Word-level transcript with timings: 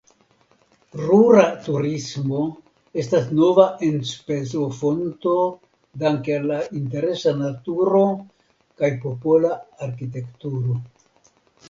Rura 0.99 1.41
turismo 1.65 2.39
estas 3.03 3.27
nova 3.41 3.67
enspezofonto 3.89 5.35
danke 6.05 6.37
al 6.41 6.51
la 6.55 6.59
interesa 6.83 7.37
naturo 7.45 8.05
kaj 8.83 8.95
popola 9.09 9.57
arkitekturo. 9.89 10.83